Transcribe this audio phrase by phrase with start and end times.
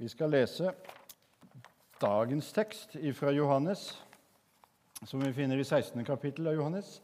[0.00, 0.70] Vi skal lese
[2.00, 3.82] dagens tekst fra Johannes,
[5.04, 6.00] som vi finner i 16.
[6.08, 6.94] kapittel av Johannes.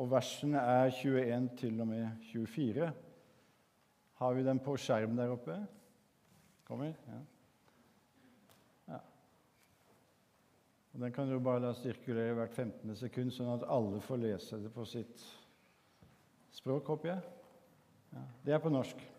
[0.00, 2.88] Og versene er 21 til og med 24.
[4.22, 5.58] Har vi den på skjerm der oppe?
[6.64, 6.96] Kommer?
[7.12, 7.20] Ja.
[8.94, 9.04] ja.
[10.94, 12.96] Og Den kan du bare la sirkulere hvert 15.
[12.96, 15.28] sekund, sånn at alle får lese det på sitt
[16.56, 17.34] språk, håper jeg.
[18.16, 18.30] Ja.
[18.46, 19.11] Det er på norsk.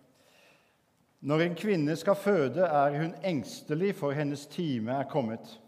[1.23, 5.59] Når en kvinne skal føde, er hun engstelig, for hennes time er kommet.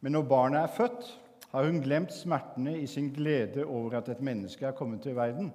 [0.00, 1.10] Men når barnet er født,
[1.52, 5.52] har hun glemt smertene i sin glede over at et menneske er kommet til verden.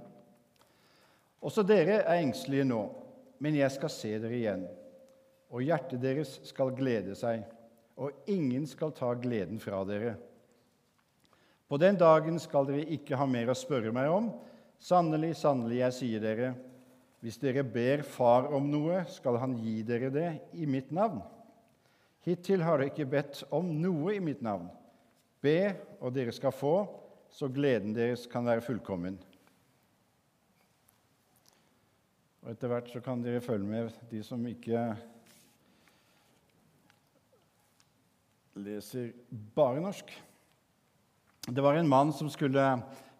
[1.41, 2.79] Også dere er engstelige nå,
[3.39, 4.63] men jeg skal se dere igjen.
[5.51, 7.43] Og hjertet deres skal glede seg,
[7.97, 10.15] og ingen skal ta gleden fra dere.
[11.67, 14.31] På den dagen skal dere ikke ha mer å spørre meg om.
[14.79, 16.53] Sannelig, sannelig, jeg sier dere,
[17.27, 21.19] hvis dere ber Far om noe, skal Han gi dere det i mitt navn.
[22.23, 24.69] Hittil har dere ikke bedt om noe i mitt navn.
[25.43, 26.87] Be, og dere skal få,
[27.27, 29.19] så gleden deres kan være fullkommen.
[32.45, 34.87] Og Etter hvert så kan dere følge med, de som ikke
[38.55, 39.11] leser
[39.51, 40.15] bare norsk.
[41.43, 42.69] Det var en mann som skulle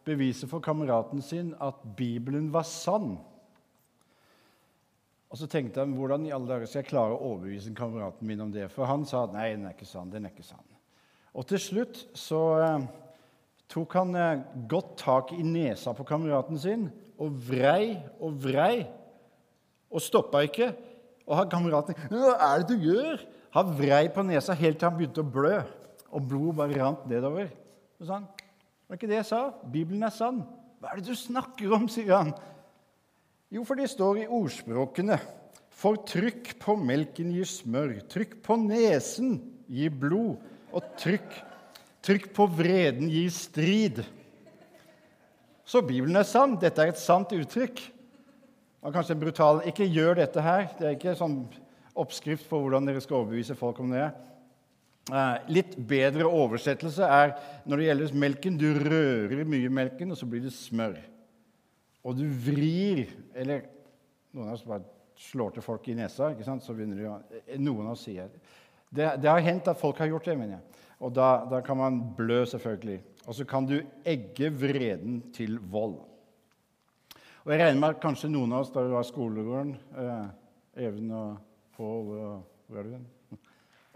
[0.08, 3.18] bevise for kameraten sin at Bibelen var sann.
[5.28, 8.46] Og så tenkte han hvordan i alle dager skal jeg klare å overbevise kameraten min
[8.46, 8.70] om det?
[8.72, 10.12] For han sa nei, den er ikke sann.
[10.12, 10.64] den er ikke sann.
[11.38, 12.86] Og til slutt så eh,
[13.70, 16.88] tok han eh, godt tak i nesa på kameraten sin
[17.20, 18.88] og vrei og vrei.
[19.92, 20.72] Og stoppa ikke.
[21.28, 23.22] Og han kameraten Hva er det du gjør?
[23.58, 25.60] Han vrei på nesa helt til han begynte å blø.
[26.08, 27.50] Og blodet bare rant nedover.
[28.00, 28.28] Så sa han,
[28.88, 29.42] var ikke det jeg sa.
[29.68, 30.46] Bibelen er sann.
[30.80, 31.90] Hva er det du snakker om?
[31.92, 32.32] sier han.
[33.48, 35.18] Jo, for det står i ordspråkene
[35.78, 39.38] For trykk på melken gir smør, trykk på nesen
[39.72, 40.42] gir blod,
[40.76, 41.36] og trykk,
[42.04, 44.02] trykk på vreden gir strid.
[45.68, 46.56] Så Bibelen er sann.
[46.60, 47.82] Dette er et sant uttrykk.
[48.84, 50.70] Og kanskje brutal Ikke gjør dette her.
[50.80, 51.42] Det er ikke sånn
[51.98, 54.08] oppskrift på hvordan dere skal overbevise folk om det.
[55.08, 57.36] Eh, litt bedre oversettelse er
[57.68, 60.98] når det gjelder melken Du rører mye melken, og så blir det smør
[62.08, 63.66] og du vrir Eller
[64.32, 64.86] noen av oss bare
[65.18, 66.64] slår til folk i nesa, ikke sant?
[66.64, 67.18] så begynner de å
[67.60, 68.32] Noen av oss sier
[68.88, 70.84] det, det har hendt at folk har gjort det, mener jeg.
[71.04, 73.02] Og da, da kan man blø, selvfølgelig.
[73.28, 75.98] Og så kan du egge vreden til vold.
[77.44, 80.86] Og jeg regner med at kanskje noen av oss da vi var i skolegården eh,
[80.88, 81.36] Even og
[81.76, 82.32] Pål og
[82.68, 83.38] hvor er du?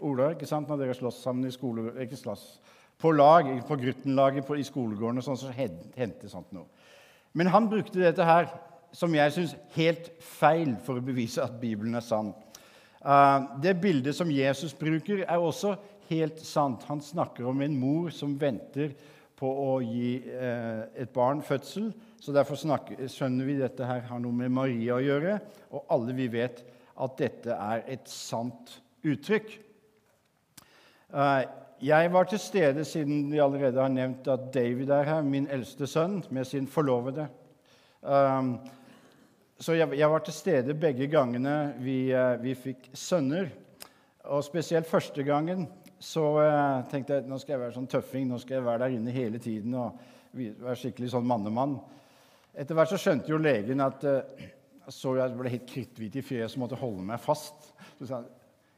[0.02, 0.68] Ola, ikke sant?
[0.68, 1.88] når dere slåss sammen i skole...
[2.04, 2.46] Ikke slåss.
[3.00, 6.68] På lag, på Gruttenlaget i skolegården og sånn, så hendte sånt noe.
[7.32, 8.50] Men han brukte dette her,
[8.92, 12.34] som jeg syns, helt feil for å bevise at Bibelen er sann.
[13.02, 15.74] Uh, det bildet som Jesus bruker, er også
[16.10, 16.84] helt sant.
[16.90, 18.92] Han snakker om en mor som venter
[19.38, 21.90] på å gi uh, et barn fødsel.
[22.22, 25.40] Så Derfor snakker, skjønner vi dette her har noe med Maria å gjøre.
[25.72, 26.62] Og alle vi vet
[27.02, 28.76] at dette er et sant
[29.08, 29.56] uttrykk.
[31.82, 35.86] Jeg var til stede, siden vi allerede har nevnt at David er her, min eldste
[35.90, 37.24] sønn, med sin forlovede.
[38.02, 38.52] Um,
[39.58, 43.48] så jeg, jeg, var til stede begge gangene vi, uh, vi, fikk sønner.
[44.30, 45.66] Og spesielt første gangen
[45.98, 48.28] så uh, tenkte jeg nå skal jeg være sånn tøffing.
[48.30, 49.98] Nå skal jeg være der inne hele tiden og
[50.38, 51.80] være skikkelig sånn mannemann.
[52.54, 54.46] Etter hvert så skjønte jo legen at uh,
[54.86, 57.72] så jeg ble helt kritthvit i fjeset og måtte holde meg fast.
[57.98, 58.30] Så sa han,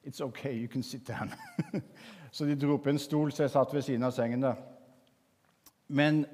[0.04, 1.32] It's okay, you can sit down.
[2.34, 4.42] Så de dro opp en stol, så jeg satt ved siden av sengen.
[4.42, 4.56] da.
[5.87, 6.25] Men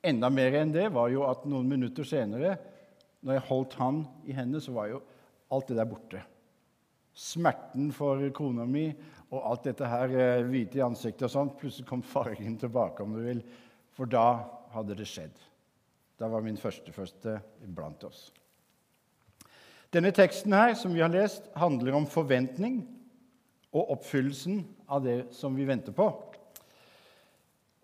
[0.00, 2.54] enda mer enn det var jo at noen minutter senere,
[3.20, 5.02] når jeg holdt han i hendene, så var jo
[5.52, 6.22] alt det der borte.
[7.12, 8.86] Smerten for kona mi
[9.28, 13.12] og alt dette her eh, hvite i ansiktet og sånn, plutselig kom fargen tilbake, om
[13.12, 13.44] du vil.
[13.94, 15.36] For da hadde det skjedd.
[16.16, 17.36] Da var min førstefødte
[17.76, 18.30] blant oss.
[19.94, 22.80] Denne teksten her, som vi har lest, handler om forventning
[23.74, 26.06] og oppfyllelsen av det som vi venter på.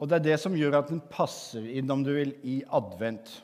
[0.00, 3.34] Og det er det som gjør at den passer inn, om du vil, i advent.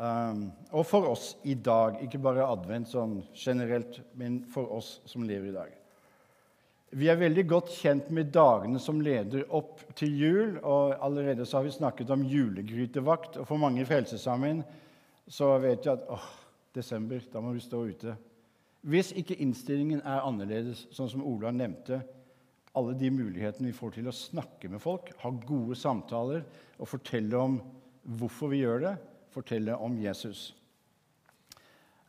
[0.00, 1.98] Um, og for oss i dag.
[2.04, 5.74] Ikke bare advent sånn generelt, men for oss som lever i dag.
[7.00, 10.56] Vi er veldig godt kjent med dagene som leder opp til jul.
[10.62, 13.38] og Allerede så har vi snakket om julegrytevakt.
[13.38, 14.64] Og for mange i Frelsesarmeen
[15.30, 16.24] så vet vi at åh,
[16.74, 18.16] desember, da må vi stå ute.
[18.80, 22.00] Hvis ikke innstillingen er annerledes, sånn som Ola nevnte,
[22.78, 26.44] alle de mulighetene vi får til å snakke med folk, ha gode samtaler
[26.78, 27.58] og fortelle om
[28.20, 28.94] hvorfor vi gjør det,
[29.34, 30.50] fortelle om Jesus.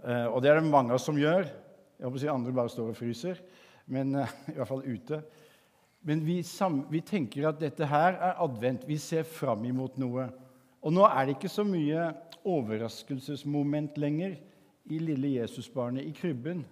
[0.05, 1.49] Eh, og det er det mange av oss som gjør.
[1.97, 3.41] Jeg håper å si Andre bare står og fryser.
[3.91, 5.21] men uh, i hvert fall ute.
[6.07, 6.39] Men vi,
[6.89, 8.87] vi, tenker at dette her er advent.
[8.87, 10.29] Vi ser fram imot noe.
[10.81, 12.07] Og nå er det ikke så mye
[12.47, 14.39] overraskelsesmoment lenger
[14.91, 16.63] i lille Jesusbarnet i krybben.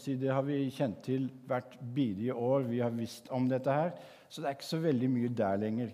[0.00, 2.66] Si, det har vi kjent til hvert bidige år.
[2.68, 3.92] Vi har visst om dette her.
[4.28, 5.92] Så det er ikke så veldig mye der lenger.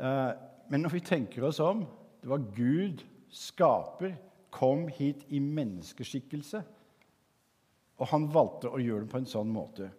[0.00, 0.32] Uh,
[0.68, 1.84] men når vi tenker oss om
[2.22, 4.14] Det var Gud, skaper,
[4.50, 6.62] kom hit i menneskeskikkelse.
[8.00, 9.90] Og han valgte å gjøre det på en sånn måte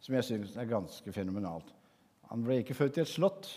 [0.00, 1.72] som jeg synes er ganske fenomenalt.
[2.30, 3.48] Han ble ikke født i et slott,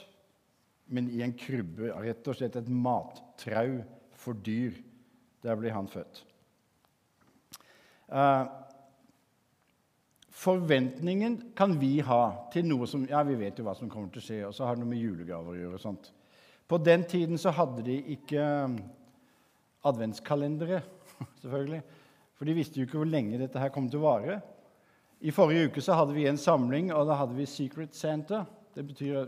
[0.92, 1.92] men i en krybbe.
[2.02, 3.78] Rett og slett et mattrau
[4.18, 4.76] for dyr.
[5.42, 6.24] Der blir han født.
[8.12, 8.46] Uh,
[10.30, 14.22] forventningen kan vi ha til noe som Ja, vi vet jo hva som kommer til
[14.22, 15.80] å skje, og så har det noe med julegaver å gjøre.
[15.80, 16.12] og sånt.
[16.68, 18.44] På den tiden så hadde de ikke
[19.84, 20.82] adventskalendere,
[21.42, 21.82] selvfølgelig.
[22.38, 24.40] For de visste jo ikke hvor lenge dette her kom til å vare.
[25.22, 28.46] I forrige uke så hadde vi en samling, og da hadde vi Secret Santa.
[28.76, 29.28] Det betyr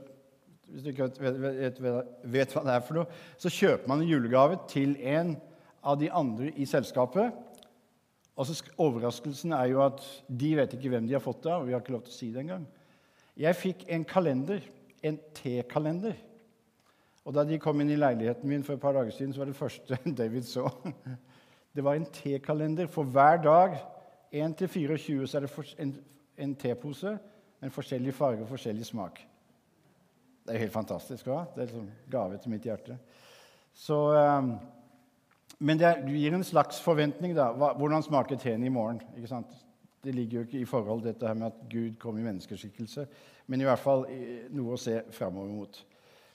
[0.73, 1.81] Hvis du ikke vet, vet,
[2.23, 5.35] vet, hva det er for noe, så kjøper man en julegave til en
[5.83, 7.33] av de andre i selskapet.
[8.33, 11.65] Og så Overraskelsen er jo at de vet ikke hvem de har fått det av.
[11.67, 12.65] vi har ikke lov til å si det engang.
[13.37, 14.63] Jeg fikk en kalender,
[15.03, 16.15] en T-kalender.
[17.23, 19.51] Og Da de kom inn i leiligheten min for et par dager siden, så var
[19.51, 20.69] det første David så.
[21.73, 23.77] Det var en T-kalender for hver dag
[24.33, 26.01] 1 til 24 så er det
[26.37, 27.17] en, tepose
[27.61, 29.19] med forskjellig farge og forskjellig smak.
[30.43, 31.27] Det er helt fantastisk.
[31.27, 31.53] Også.
[31.55, 32.97] Det er liksom gave til mitt hjerte.
[33.73, 34.55] Så, um,
[35.59, 37.35] men det gir en slags forventning.
[37.35, 37.51] da.
[37.53, 39.01] Hvordan smaker teen i morgen?
[39.15, 39.53] Ikke sant?
[40.03, 43.05] Det ligger jo ikke i forhold til dette her med at Gud kom i menneskeskikkelse,
[43.47, 44.03] men i hvert fall
[44.51, 45.77] noe å se framover mot.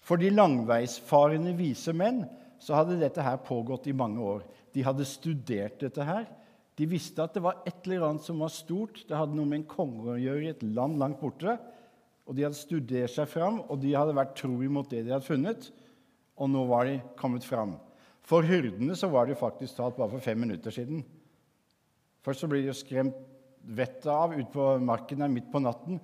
[0.00, 2.22] For de langveisfarende vise menn
[2.58, 4.46] så hadde dette her pågått i mange år.
[4.72, 6.24] De hadde studert dette her.
[6.78, 9.02] De visste at det var et eller annet som var stort.
[9.08, 11.58] Det hadde noe med en konge å gjøre i et land langt borte.
[12.28, 15.26] Og De hadde studert seg fram, og de hadde vært tro imot det de hadde
[15.26, 15.70] funnet.
[16.38, 17.76] Og nå var de kommet fram.
[18.28, 21.00] For hyrdene så var det faktisk talt bare for fem minutter siden.
[22.24, 23.16] Først så blir de jo skremt
[23.64, 26.00] vettet av ute på marken der midt på natten.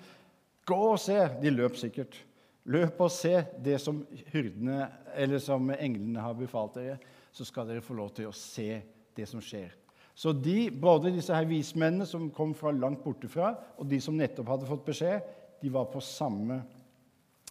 [0.65, 1.19] Gå og se!
[1.43, 2.17] De løp sikkert.
[2.65, 4.00] Løp og se det som
[4.32, 4.87] hyrdene,
[5.21, 6.97] eller som englene har befalt dere.
[7.35, 8.81] Så skal dere få lov til å se
[9.15, 9.75] det som skjer.
[10.17, 14.53] Så de, både disse her vismennene som kom fra langt bortefra, og de som nettopp
[14.55, 15.71] hadde fått beskjed, de
[16.06, 16.62] samme,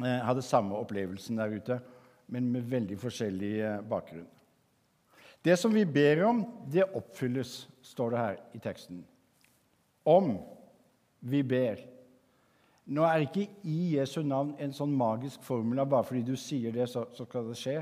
[0.02, 1.80] eh, hadde samme opplevelsen der ute,
[2.32, 4.30] men med veldig forskjellig eh, bakgrunn.
[5.44, 9.02] Det som vi ber om, det oppfylles, står det her i teksten.
[10.06, 10.38] Om
[11.20, 11.82] vi ber.
[12.86, 16.88] Nå er ikke i Jesu navn en sånn magisk formel bare fordi du sier det,
[16.92, 17.78] så, skal det skje.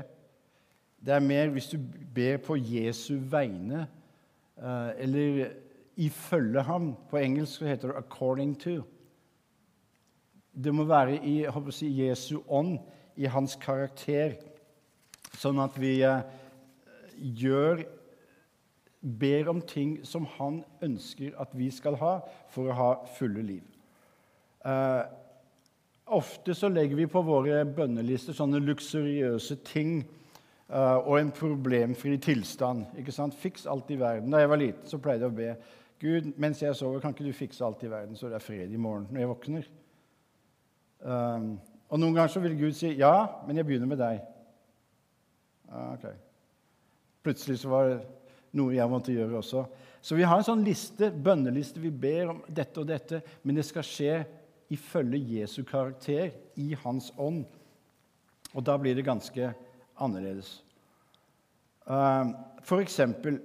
[1.02, 1.78] Det er mer hvis du
[2.14, 3.86] ber på Jesu vegne
[4.62, 5.48] Eh, eller
[5.96, 6.94] ifølge ham.
[7.10, 8.82] På engelsk heter det 'according to'.
[10.64, 12.78] Det må være i si, Jesu ånd,
[13.16, 14.32] i hans karakter,
[15.34, 16.20] sånn at vi uh,
[17.22, 17.84] gjør
[19.02, 22.20] Ber om ting som han ønsker at vi skal ha
[22.54, 23.64] for å ha fulle liv.
[24.62, 25.02] Eh,
[26.06, 32.94] ofte så legger vi på våre bønnelister sånne luksuriøse ting eh, og en problemfri tilstand.
[32.94, 33.34] ikke sant?
[33.34, 34.30] Fiks alt i verden.
[34.30, 35.50] Da jeg var liten, så pleide jeg å be
[36.02, 38.70] Gud, mens jeg sover, kan ikke du fikse alt i verden, så det er fred
[38.70, 39.70] i morgen når jeg våkner?
[41.02, 41.52] Eh,
[41.92, 43.16] og noen ganger så vil Gud si ja,
[43.48, 44.22] men jeg begynner med deg.
[45.72, 46.06] Uh, ok.
[47.22, 47.98] Plutselig så var det
[48.58, 49.64] noe jeg måtte gjøre også.
[50.02, 51.80] Så vi har en sånn liste, bønneliste.
[51.80, 54.16] Vi ber om dette og dette, men det skal skje
[54.72, 57.44] ifølge Jesu karakter, i Hans ånd.
[58.52, 59.52] Og da blir det ganske
[60.02, 60.58] annerledes.
[61.86, 63.40] Uh, for eksempel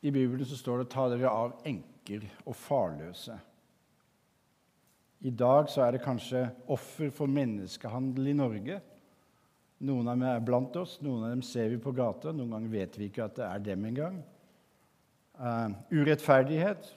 [0.00, 3.38] i Bibelen så står det 'ta dere av enker og farløse'.
[5.20, 8.80] I dag så er det kanskje offer for menneskehandel i Norge.
[9.80, 12.34] Noen av dem er blant oss, noen av dem ser vi på gata.
[12.36, 14.18] Noen ganger vet vi ikke at det er dem engang.
[15.40, 16.90] Uh, urettferdighet.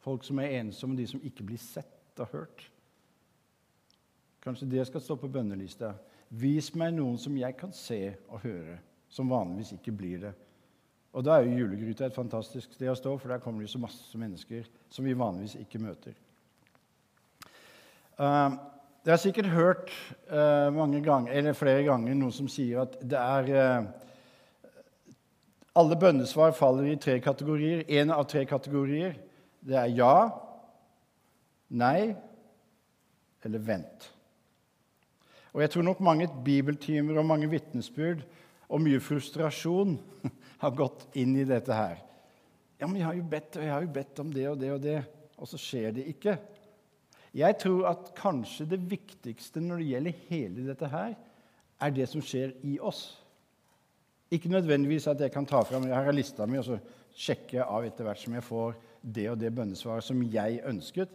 [0.00, 2.62] Folk som er ensomme, de som ikke blir sett og hørt.
[4.44, 5.92] Kanskje det skal stå på bønnelista.
[6.30, 8.78] Vis meg noen som jeg kan se og høre,
[9.10, 10.32] som vanligvis ikke blir det.
[11.10, 13.82] Og da er jo julegryta et fantastisk sted å stå, for der kommer det så
[13.82, 16.14] masse mennesker som vi vanligvis ikke møter.
[18.14, 18.54] Uh,
[19.04, 19.90] jeg har sikkert hørt
[20.28, 23.88] uh, mange ganger, flere ganger noen som sier at det er uh,
[25.80, 27.84] Alle bønnesvar faller i tre kategorier.
[27.88, 29.14] Én av tre kategorier.
[29.62, 30.28] Det er ja,
[31.70, 32.10] nei
[33.46, 34.10] eller vent.
[35.54, 38.26] Og jeg tror nok mange bibeltimer og mange vitnesbyrd
[38.68, 39.96] og mye frustrasjon
[40.62, 42.02] har gått inn i dette her.
[42.80, 44.74] Ja, men jeg har jo bedt, og jeg har jo bedt om det og det
[44.74, 45.00] og det.
[45.40, 46.36] og så skjer det ikke.
[47.36, 51.14] Jeg tror at kanskje det viktigste når det gjelder hele dette her,
[51.80, 53.20] er det som skjer i oss.
[54.30, 56.78] Ikke nødvendigvis at jeg kan ta fram jeg har lista mi og så
[57.16, 61.10] sjekke av etter hvert som jeg får det og det bønnesvaret som jeg ønsket,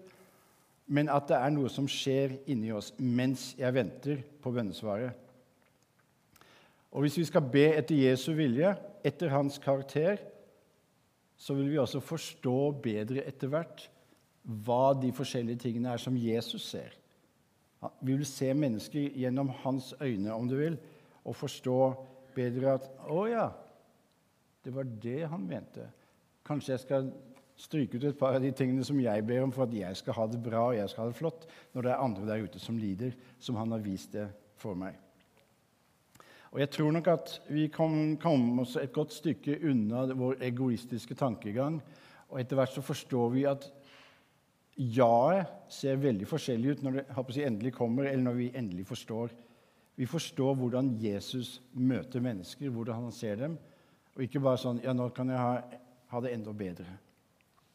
[0.87, 5.13] men at det er noe som skjer inni oss mens jeg venter på bønnesvaret.
[6.95, 8.71] Og hvis vi skal be etter Jesu vilje,
[9.03, 10.19] etter hans karakter,
[11.35, 13.89] så vil vi også forstå bedre etter hvert
[14.45, 16.93] hva de forskjellige tingene er som Jesus ser.
[18.01, 20.77] Vi vil se mennesker gjennom hans øyne, om du vil,
[21.25, 21.79] og forstå
[22.35, 23.49] bedre at 'Å ja,
[24.65, 25.89] det var det han mente'.
[26.45, 27.11] Kanskje jeg skal
[27.55, 30.13] stryke ut et par av de tingene som jeg ber om for at jeg skal
[30.13, 32.59] ha det bra og jeg skal ha det flott, når det er andre der ute
[32.59, 34.95] som lider, som han har vist det for meg.
[36.51, 41.15] Og Jeg tror nok at vi kan komme oss et godt stykke unna vår egoistiske
[41.15, 41.81] tankegang.
[42.29, 43.65] Og etter hvert så forstår vi at
[44.75, 49.31] ja-et ser veldig forskjellig ut når det si, endelig kommer, eller når vi endelig forstår.
[49.95, 53.57] Vi forstår hvordan Jesus møter mennesker, hvordan han ser dem.
[54.15, 55.61] Og ikke bare sånn Ja, nå kan jeg ha,
[56.11, 56.97] ha det enda bedre.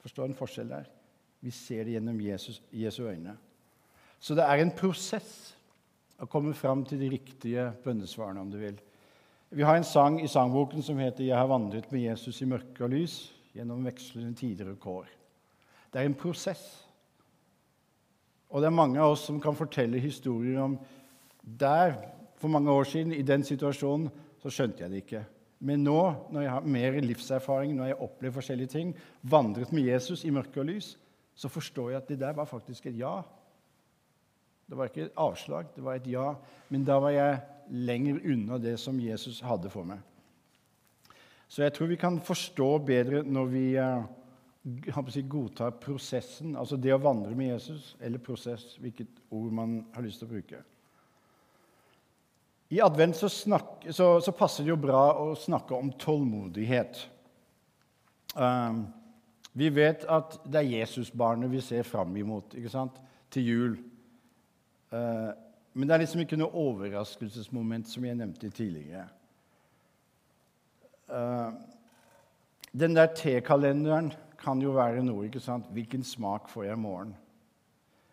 [0.01, 0.91] Forstår en forskjell der?
[1.41, 3.37] Vi ser det gjennom Jesus, Jesu øyne.
[4.21, 5.55] Så det er en prosess
[6.21, 8.77] å komme fram til de riktige bønnesvarene, om du vil.
[9.51, 12.85] Vi har en sang i sangboken som heter 'Jeg har vandret med Jesus i mørke
[12.85, 15.07] og lys' gjennom vekslende tider og kår.
[15.93, 16.87] Det er en prosess.
[18.51, 20.79] Og det er mange av oss som kan fortelle historier om
[21.41, 21.95] der,
[22.41, 24.11] for mange år siden, i den situasjonen,
[24.43, 25.23] så skjønte jeg det ikke.
[25.61, 25.99] Men nå,
[26.33, 30.63] når jeg har mer livserfaring, når jeg opplever forskjellige ting, vandret med Jesus i mørke
[30.63, 30.95] og lys,
[31.37, 33.21] så forstår jeg at det der var faktisk et ja.
[34.69, 36.33] Det var ikke et avslag, det var et ja.
[36.73, 37.41] Men da var jeg
[37.71, 40.01] lenger unna det som Jesus hadde for meg.
[41.51, 44.05] Så jeg tror vi kan forstå bedre når vi uh,
[45.09, 50.05] si, godtar prosessen, altså det å vandre med Jesus, eller prosess, hvilket ord man har
[50.05, 50.63] lyst til å bruke.
[52.71, 57.01] I advent så, snak, så, så passer det jo bra å snakke om tålmodighet.
[58.37, 58.85] Um,
[59.59, 63.01] vi vet at det er Jesusbarnet vi ser fram imot ikke sant?
[63.31, 63.75] til jul.
[64.91, 65.31] Uh,
[65.75, 69.05] men det er liksom ikke noe overraskelsesmoment, som jeg nevnte tidligere.
[71.11, 71.55] Uh,
[72.71, 75.27] den der T-kalenderen kan jo være noe.
[75.27, 75.69] ikke sant?
[75.73, 77.15] Hvilken smak får jeg i morgen?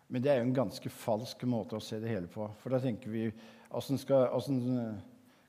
[0.08, 2.46] Men det er jo en ganske falsk måte å se det hele på.
[2.62, 3.28] For da tenker vi
[3.68, 4.98] hvordan skal, hvordan,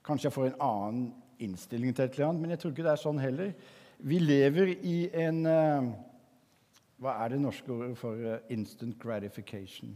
[0.03, 1.01] Kanskje jeg får en annen
[1.39, 3.51] innstilling til et eller annet, men jeg tror ikke det er sånn heller.
[3.99, 5.89] Vi lever i en uh,
[6.99, 9.93] Hva er det norske ordet for uh, instant gratification?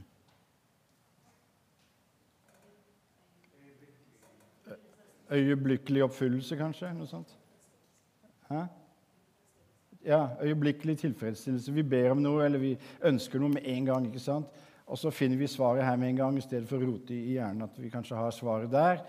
[5.34, 6.92] Øyeblikkelig oppfyllelse, kanskje?
[6.94, 7.32] Noe sånt?
[8.52, 8.68] Hæ?
[10.06, 11.74] Ja, øyeblikkelig tilfredsstillelse.
[11.74, 14.08] Vi ber om noe, eller vi ønsker noe med en gang.
[14.08, 14.62] ikke sant?
[14.86, 17.38] Og så finner vi svaret her med en gang, i stedet for å rote i
[17.38, 19.04] hjernen at vi kanskje har svaret der.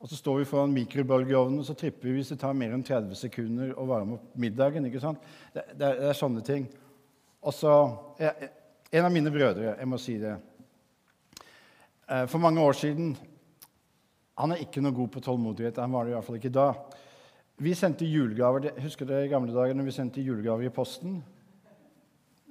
[0.00, 2.84] Og så står vi foran mikrobølgeovnen og så tripper vi hvis det tar mer enn
[2.84, 4.86] 30 sekunder å varme opp middagen.
[4.86, 5.22] ikke sant?
[5.54, 6.68] Det, det, det er sånne ting.
[7.42, 7.72] Og så
[8.92, 10.36] En av mine brødre, jeg må si det
[12.08, 13.16] eh, For mange år siden
[14.38, 15.80] Han er ikke noe god på tålmodighet.
[15.82, 16.68] Han var det i hvert fall ikke da.
[17.56, 21.22] Vi sendte julegaver Husker dere i gamle dager når vi sendte julegaver i posten?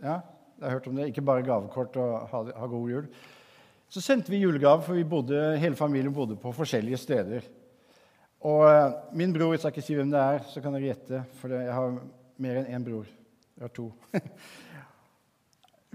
[0.02, 0.20] Ja,
[0.58, 1.10] jeg har hørt om det.
[1.12, 3.06] Ikke bare gavekort og ha, ha god jul.
[3.92, 7.46] Så sendte vi julegave, for vi bodde, hele familien bodde på forskjellige steder.
[8.46, 11.22] Og uh, min bror Jeg skal ikke si hvem det er, så kan dere gjette,
[11.40, 12.00] for jeg har
[12.42, 13.08] mer enn én bror.
[13.56, 13.88] Jeg har to.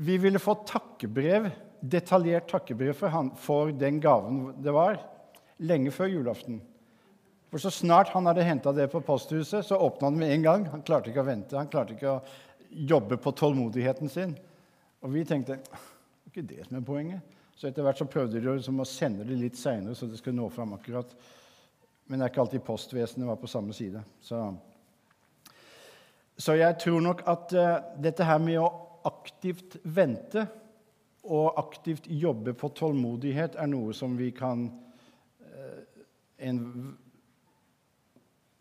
[0.08, 1.50] vi ville få takkebrev,
[1.82, 5.02] detaljert takkebrev for, han, for den gaven det var,
[5.60, 6.62] lenge før julaften.
[7.50, 10.66] For så snart han hadde henta det på posthuset, så åpna han med en gang.
[10.70, 11.58] Han klarte ikke å vente.
[11.58, 12.20] Han klarte ikke å
[12.70, 14.36] jobbe på tålmodigheten sin.
[15.02, 17.38] Og vi tenkte det er ikke det som er poenget.
[17.58, 20.38] Så etter hvert så prøvde de liksom å sende det litt seinere, så det skulle
[20.38, 21.10] nå fram akkurat.
[22.06, 24.04] Men det er ikke alltid postvesenet var på samme side.
[24.22, 24.38] Så,
[26.38, 28.70] så jeg tror nok at uh, dette her med å
[29.10, 30.46] aktivt vente
[31.26, 35.80] og aktivt jobbe på tålmodighet er noe som vi kan uh,
[36.38, 36.64] en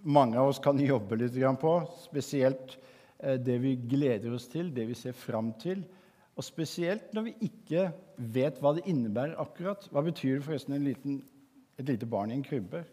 [0.09, 1.73] mange av oss kan jobbe litt på.
[2.01, 2.77] Spesielt
[3.19, 5.83] eh, det vi gleder oss til, det vi ser fram til.
[6.39, 9.89] Og spesielt når vi ikke vet hva det innebærer akkurat.
[9.91, 11.21] Hva betyr det forresten liten,
[11.77, 12.83] et lite barn i en krybbe?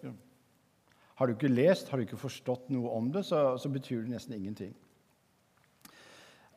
[1.16, 4.12] Har du ikke lest, har du ikke forstått noe om det, så, så betyr det
[4.12, 4.74] nesten ingenting.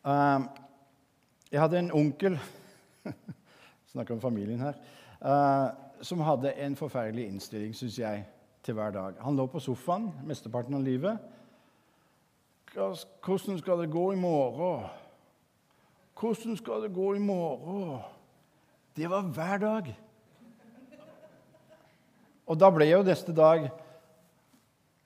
[0.04, 0.50] Uh,
[1.52, 2.38] jeg hadde en onkel
[3.92, 4.76] Snakker om familien her.
[5.20, 8.26] Uh, som hadde en forferdelig innstilling, syns jeg
[8.70, 9.14] til hver dag.
[9.26, 11.18] Han lå på sofaen mesteparten av livet.
[12.74, 14.90] 'Hvordan skal det gå i morgen?'
[16.20, 18.02] 'Hvordan skal det gå i morgen?'
[18.96, 20.00] Det var hver dag.
[22.46, 23.70] Og da ble jo neste dag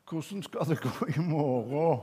[0.10, 2.02] 'Hvordan skal det gå i morgen?'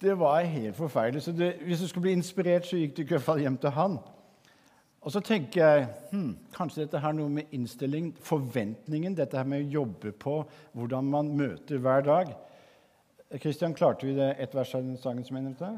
[0.00, 1.22] Det var helt forferdelig.
[1.22, 3.70] Så det, hvis du skulle bli inspirert, så gikk du i hvert fall hjem til
[3.70, 3.98] han.
[5.04, 9.66] Og så tenker jeg hmm, kanskje dette her noe med innstilling, forventningen, dette her med
[9.66, 10.38] å jobbe på
[10.72, 12.32] hvordan man møter hver dag.
[13.36, 15.72] Kristian, klarte vi det ett vers av den sangen som jeg nevnte?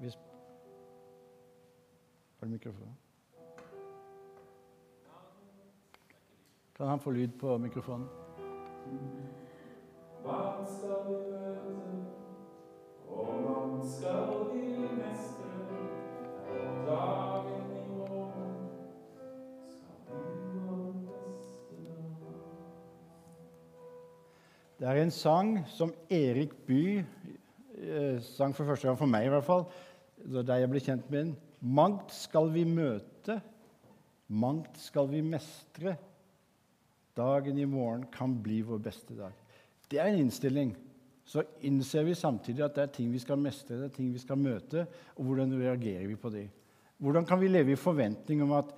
[0.00, 0.18] Hvis...
[2.40, 2.96] Har du mikrofonen?
[6.76, 8.08] Kan han få lyd på mikrofonen?
[10.24, 11.79] Hva skal vi møte,
[24.90, 27.04] Det er en sang som Erik Bye
[27.78, 29.60] eh, sang for første gang for meg, i hvert fall,
[30.34, 31.28] da jeg ble kjent med den.
[31.62, 33.36] Mangt skal vi møte,
[34.26, 35.92] mangt skal vi mestre.
[37.14, 39.36] Dagen i morgen kan bli vår beste dag.
[39.86, 40.74] Det er en innstilling.
[41.22, 44.24] Så innser vi samtidig at det er ting vi skal mestre, det er ting vi
[44.24, 46.48] skal møte, og hvordan reagerer vi på det?
[46.98, 48.74] Hvordan kan vi leve i forventning om at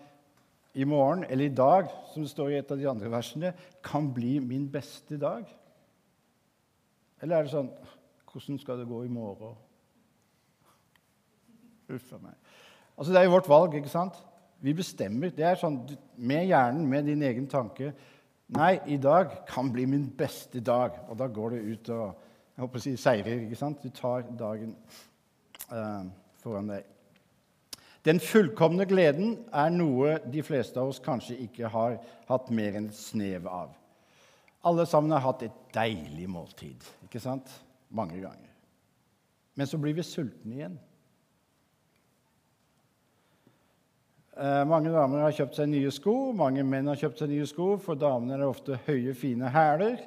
[0.77, 4.13] i morgen, eller i dag, som det står i et av de andre versene, kan
[4.13, 5.49] bli min beste dag?
[7.23, 7.71] Eller er det sånn
[8.33, 9.55] Hvordan skal det gå i morgen?
[11.93, 12.37] Uff a meg.
[12.97, 14.17] Altså, det er jo vårt valg, ikke sant?
[14.65, 15.33] Vi bestemmer.
[15.37, 15.83] Det er sånn
[16.17, 17.91] med hjernen, med din egen tanke.
[18.57, 20.97] Nei, i dag kan bli min beste dag.
[21.11, 22.07] Og da går det ut og
[22.53, 23.45] jeg håper å si seirer.
[23.47, 23.85] ikke sant?
[23.85, 24.75] Du tar dagen
[25.73, 26.09] eh,
[26.43, 26.89] foran deg.
[28.05, 32.91] Den fullkomne gleden er noe de fleste av oss kanskje ikke har hatt mer enn
[32.91, 33.71] et snev av.
[34.63, 37.51] Alle sammen har hatt et deilig måltid, ikke sant?
[37.91, 38.51] Mange ganger.
[39.59, 40.77] Men så blir vi sultne igjen.
[44.33, 47.75] Eh, mange damer har kjøpt seg nye sko, mange menn har kjøpt seg nye sko.
[47.83, 50.01] For damene er det ofte høye, fine hæler.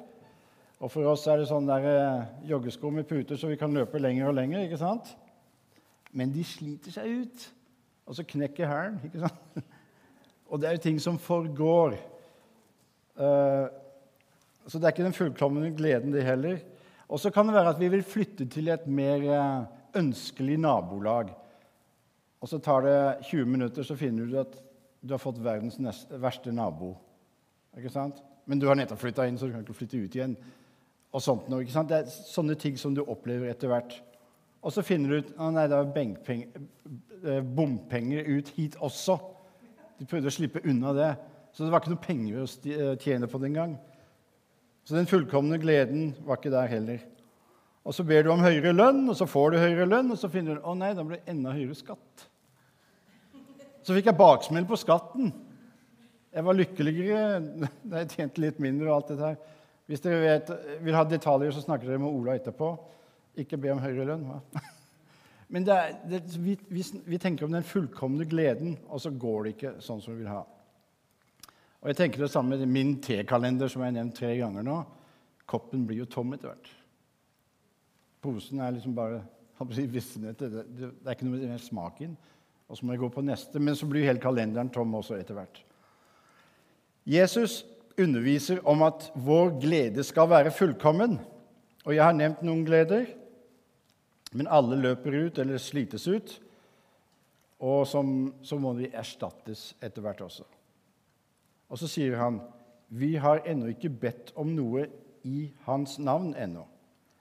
[0.80, 4.00] Og for oss er det sånn der, eh, joggesko med puter så vi kan løpe
[4.02, 4.64] lenger og lenger.
[4.64, 5.14] ikke sant?
[6.12, 7.52] Men de sliter seg ut,
[8.06, 9.00] og så knekker hælen.
[9.04, 9.64] ikke sant?
[10.48, 11.96] Og det er jo ting som forgår.
[13.18, 13.66] Eh,
[14.70, 16.60] så det er ikke den fullkomne gleden, det heller.
[17.06, 19.66] Og så kan det være at vi vil flytte til et mer eh,
[20.00, 21.30] ønskelig nabolag.
[22.42, 22.96] Og så tar det
[23.30, 24.56] 20 minutter, så finner du at
[25.06, 26.96] du har fått verdens neste, verste nabo.
[27.78, 28.18] Ikke sant?
[28.46, 30.36] Men du har nettopp flytta inn, så du kan ikke flytte ut igjen.
[31.14, 31.90] Og sånt noe, ikke sant?
[31.90, 33.96] Det er sånne ting som du opplever etter hvert.
[34.66, 35.78] Og så finner du ut at nei, det
[37.30, 39.18] er bompenger ut hit også.
[40.00, 41.12] De prøvde å slippe unna det.
[41.54, 43.76] Så det var ikke noe penger å tjene på det engang.
[44.86, 47.02] Så den fullkomne gleden var ikke der heller.
[47.86, 50.30] Og Så ber du om høyere lønn, og så får du høyere lønn, og så
[50.30, 52.26] finner du å nei, da blir det enda høyere skatt.
[53.86, 55.30] Så fikk jeg baksmell på skatten.
[56.34, 57.40] Jeg var lykkeligere
[57.90, 58.88] da jeg tjente litt mindre.
[58.90, 59.36] og alt dette her.
[59.86, 60.50] Hvis dere vet,
[60.82, 62.72] vil ha detaljer, så snakker dere med Ola etterpå.
[63.38, 64.26] Ikke be om høyere lønn.
[64.26, 64.62] Va?
[65.54, 69.44] Men det er, det, vi, vi, vi, tenker om den fullkomne gleden, og så går
[69.44, 70.42] det ikke sånn som vi vil ha.
[71.82, 74.80] Og jeg tenker det samme med min tekalender, som jeg har nevnt tre ganger nå.
[75.46, 76.70] Koppen blir jo tom etter hvert.
[78.24, 79.22] Posen er liksom bare.
[79.56, 82.16] Det, er ikke noe mer smak inn.
[82.68, 83.62] Og så må jeg gå på neste.
[83.62, 85.62] Men så blir hele kalenderen tom også etter hvert.
[87.08, 87.62] Jesus
[87.96, 91.16] underviser om at vår glede skal være fullkommen.
[91.86, 93.06] Og jeg har nevnt noen gleder,
[94.34, 96.34] men alle løper ut eller slites ut.
[97.62, 100.44] Og så må de erstattes etter hvert også.
[101.70, 102.40] Og så sier han,
[102.88, 104.86] 'Vi har ennå ikke bedt om noe
[105.24, 106.66] i Hans navn ennå.'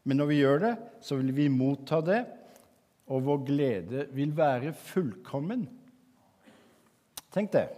[0.04, 2.26] Men når vi gjør det, så vil vi motta det,
[3.08, 5.66] og vår glede vil være fullkommen.
[7.34, 7.70] Tenk det.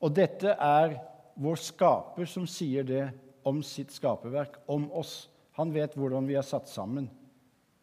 [0.00, 0.98] Og dette er
[1.40, 3.10] vår skaper som sier det
[3.46, 5.28] om sitt skaperverk, om oss.
[5.56, 7.08] Han vet hvordan vi er satt sammen,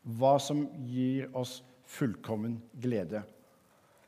[0.04, 3.24] hva som gir oss fullkommen glede.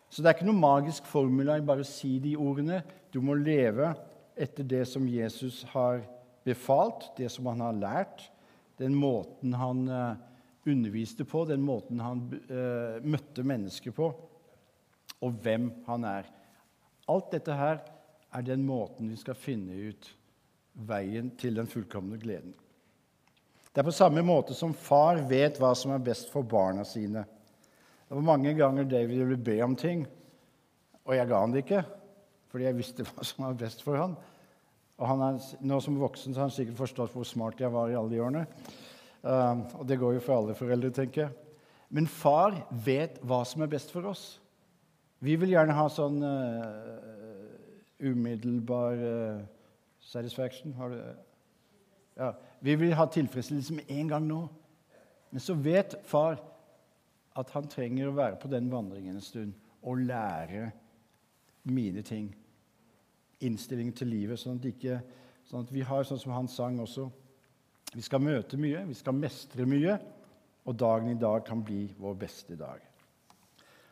[0.10, 2.82] Så det er ikke noe magisk formula i bare å si de ordene.
[3.16, 3.94] Du må leve
[4.36, 6.02] etter det som Jesus har
[6.44, 8.26] befalt, det som han har lært,
[8.76, 10.18] den måten han uh,
[10.68, 14.10] underviste på, den måten han uh, møtte mennesker på,
[15.24, 16.28] og hvem han er.
[17.08, 17.80] Alt dette her
[18.36, 20.12] er den måten vi skal finne ut
[20.76, 22.52] veien til den fullkomne gleden.
[23.72, 27.24] Det er på samme måte som far vet hva som er best for barna sine.
[27.24, 30.04] Det var mange ganger David ville be om ting,
[31.08, 31.88] og jeg ga han det ikke,
[32.52, 34.16] fordi jeg visste hva som var best for han.
[34.96, 37.92] Og han er, nå som voksen så har han sikkert forstått hvor smart jeg var
[37.92, 38.46] i alle de årene.
[39.26, 41.34] Um, og det går jo for alle foreldre, tenker jeg.
[41.90, 42.56] Men far
[42.86, 44.26] vet hva som er best for oss.
[45.24, 47.52] Vi vil gjerne ha sånn uh,
[48.06, 49.44] umiddelbar uh,
[50.04, 50.76] satisfaction.
[50.78, 51.00] Har du
[52.16, 52.32] ja.
[52.64, 54.42] Vi vil ha tilfredsstillelse med en gang nå.
[55.34, 56.40] Men så vet far
[57.36, 59.56] at han trenger å være på den vandringen en stund
[59.86, 60.70] og lære
[61.68, 62.30] mine ting.
[63.46, 65.00] Innstillingen til livet, sånn at, ikke,
[65.50, 67.10] sånn at vi har sånn som han sang også
[67.96, 69.96] vi skal møte mye, vi skal mestre mye,
[70.66, 72.82] og dagen i dag kan bli vår beste dag.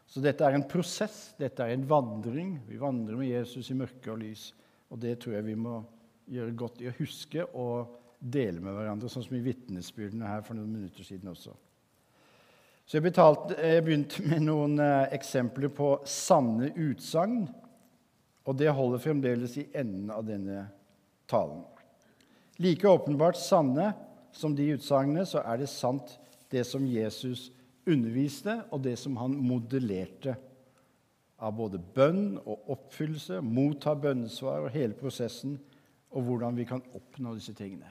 [0.10, 2.58] Så dette er en prosess, dette er en vandring.
[2.68, 4.50] Vi vandrer med Jesus i mørke og lys.
[4.92, 5.80] Og det tror jeg vi må
[6.30, 10.58] gjøre godt i å huske og dele med hverandre, sånn som i vitnesbyrdene her for
[10.58, 11.56] noen minutter siden også.
[12.84, 17.46] Så jeg, jeg begynte med noen eh, eksempler på sanne utsagn,
[18.44, 20.66] og det holder fremdeles i enden av denne
[21.32, 21.64] talen.
[22.62, 23.94] Like åpenbart sanne
[24.36, 26.18] som de utsagnene, så er det sant
[26.54, 27.50] det som Jesus
[27.90, 30.36] underviste, og det som han modellerte
[31.44, 35.58] av både bønn og oppfyllelse, motta bønnesvar og hele prosessen,
[36.14, 37.90] og hvordan vi kan oppnå disse tingene.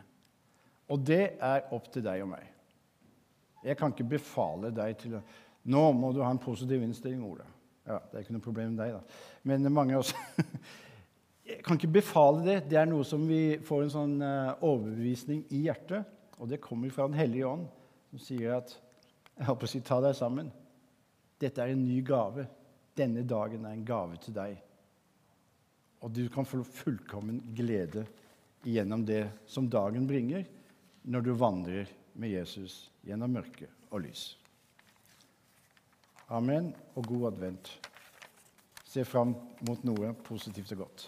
[0.93, 2.47] Og det er opp til deg og meg.
[3.63, 5.25] Jeg kan ikke befale deg til å
[5.63, 7.45] Nå må du ha en positiv innstilling, Ole.
[7.87, 9.21] Ja, Det er ikke noe problem med deg, da.
[9.49, 10.19] Men mange også
[11.53, 12.57] Jeg kan ikke befale det.
[12.71, 16.07] Det er noe som vi får en sånn uh, overbevisning i hjertet.
[16.39, 17.67] Og det kommer fra Den hellige ånd,
[18.11, 18.77] som sier at
[19.37, 20.53] Jeg håper å si ta deg sammen.
[21.43, 22.47] Dette er en ny gave.
[22.95, 24.55] Denne dagen er en gave til deg.
[26.03, 28.07] Og du kan få fullkommen glede
[28.63, 30.45] gjennom det som dagen bringer,
[31.03, 34.33] når du vandrer med Jesus gjennom mørke og lys.
[36.33, 37.69] Amen og god advent.
[38.89, 39.35] Se fram
[39.69, 41.03] mot noe positivt og godt.